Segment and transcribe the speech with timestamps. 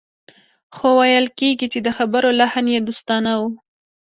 [0.75, 3.43] خو ويل کېږي چې د خبرو لحن يې دوستانه و.